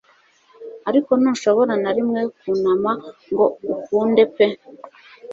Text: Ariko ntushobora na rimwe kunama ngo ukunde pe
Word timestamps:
Ariko 0.89 1.11
ntushobora 1.19 1.73
na 1.83 1.91
rimwe 1.95 2.21
kunama 2.37 2.91
ngo 3.31 3.45
ukunde 3.73 4.23
pe 4.33 4.47